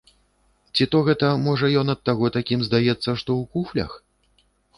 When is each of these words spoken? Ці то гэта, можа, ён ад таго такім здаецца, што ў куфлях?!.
Ці 0.77 0.87
то 0.95 1.01
гэта, 1.09 1.29
можа, 1.47 1.69
ён 1.81 1.93
ад 1.95 2.01
таго 2.09 2.25
такім 2.37 2.65
здаецца, 2.69 2.99
што 3.21 3.31
ў 3.41 3.53
куфлях?!. 3.53 3.91